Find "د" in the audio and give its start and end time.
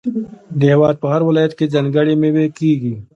0.57-0.59